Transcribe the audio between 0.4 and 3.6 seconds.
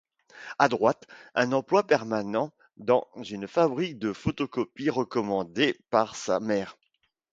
À droite, un emploi permanent dans une